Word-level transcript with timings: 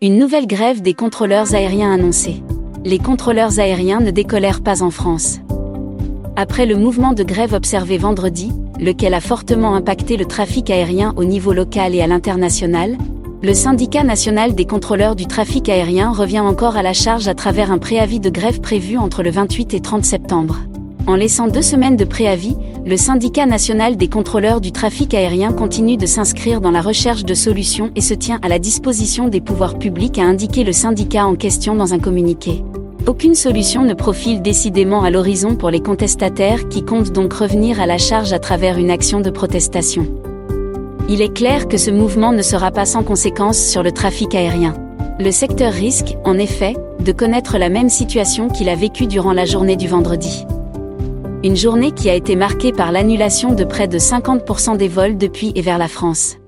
Une 0.00 0.16
nouvelle 0.16 0.46
grève 0.46 0.80
des 0.80 0.94
contrôleurs 0.94 1.54
aériens 1.54 1.92
annoncée. 1.92 2.42
Les 2.86 2.98
contrôleurs 2.98 3.58
aériens 3.58 4.00
ne 4.00 4.10
décollèrent 4.10 4.62
pas 4.62 4.82
en 4.82 4.90
France. 4.90 5.40
Après 6.36 6.64
le 6.64 6.76
mouvement 6.76 7.12
de 7.12 7.22
grève 7.22 7.52
observé 7.52 7.98
vendredi, 7.98 8.50
lequel 8.80 9.12
a 9.12 9.20
fortement 9.20 9.74
impacté 9.74 10.16
le 10.16 10.24
trafic 10.24 10.70
aérien 10.70 11.12
au 11.18 11.24
niveau 11.24 11.52
local 11.52 11.94
et 11.94 12.00
à 12.00 12.06
l'international, 12.06 12.96
le 13.42 13.52
syndicat 13.52 14.04
national 14.04 14.54
des 14.54 14.64
contrôleurs 14.64 15.16
du 15.16 15.26
trafic 15.26 15.68
aérien 15.68 16.12
revient 16.12 16.40
encore 16.40 16.76
à 16.76 16.82
la 16.82 16.94
charge 16.94 17.28
à 17.28 17.34
travers 17.34 17.70
un 17.70 17.78
préavis 17.78 18.20
de 18.20 18.30
grève 18.30 18.62
prévu 18.62 18.96
entre 18.96 19.22
le 19.22 19.30
28 19.30 19.74
et 19.74 19.80
30 19.80 20.04
septembre. 20.04 20.60
En 21.06 21.14
laissant 21.14 21.48
deux 21.48 21.62
semaines 21.62 21.96
de 21.96 22.06
préavis, 22.06 22.56
le 22.86 22.96
syndicat 22.96 23.46
national 23.46 23.96
des 23.96 24.06
contrôleurs 24.06 24.60
du 24.60 24.70
trafic 24.70 25.12
aérien 25.12 25.52
continue 25.52 25.96
de 25.96 26.06
s'inscrire 26.06 26.60
dans 26.60 26.70
la 26.70 26.80
recherche 26.80 27.24
de 27.24 27.34
solutions 27.34 27.90
et 27.96 28.00
se 28.00 28.14
tient 28.14 28.38
à 28.42 28.48
la 28.48 28.60
disposition 28.60 29.26
des 29.26 29.40
pouvoirs 29.40 29.76
publics, 29.76 30.18
a 30.18 30.22
indiqué 30.22 30.62
le 30.62 30.72
syndicat 30.72 31.26
en 31.26 31.34
question 31.34 31.74
dans 31.74 31.94
un 31.94 31.98
communiqué. 31.98 32.62
Aucune 33.08 33.34
solution 33.34 33.82
ne 33.82 33.92
profile 33.92 34.40
décidément 34.40 35.02
à 35.02 35.10
l'horizon 35.10 35.56
pour 35.56 35.70
les 35.70 35.80
contestataires 35.80 36.68
qui 36.68 36.84
comptent 36.84 37.10
donc 37.10 37.32
revenir 37.32 37.80
à 37.80 37.86
la 37.86 37.98
charge 37.98 38.32
à 38.32 38.38
travers 38.38 38.78
une 38.78 38.92
action 38.92 39.20
de 39.20 39.30
protestation. 39.30 40.06
Il 41.08 41.20
est 41.20 41.34
clair 41.34 41.66
que 41.66 41.78
ce 41.78 41.90
mouvement 41.90 42.30
ne 42.30 42.42
sera 42.42 42.70
pas 42.70 42.86
sans 42.86 43.02
conséquences 43.02 43.58
sur 43.58 43.82
le 43.82 43.90
trafic 43.90 44.32
aérien. 44.36 44.74
Le 45.18 45.32
secteur 45.32 45.72
risque, 45.72 46.16
en 46.24 46.38
effet, 46.38 46.76
de 47.00 47.10
connaître 47.10 47.58
la 47.58 47.68
même 47.68 47.88
situation 47.88 48.48
qu'il 48.48 48.68
a 48.68 48.76
vécue 48.76 49.08
durant 49.08 49.32
la 49.32 49.44
journée 49.44 49.76
du 49.76 49.88
vendredi. 49.88 50.46
Une 51.46 51.54
journée 51.54 51.92
qui 51.92 52.10
a 52.10 52.14
été 52.16 52.34
marquée 52.34 52.72
par 52.72 52.90
l'annulation 52.90 53.52
de 53.52 53.62
près 53.62 53.86
de 53.86 54.00
50% 54.00 54.76
des 54.76 54.88
vols 54.88 55.16
depuis 55.16 55.52
et 55.54 55.62
vers 55.62 55.78
la 55.78 55.86
France. 55.86 56.38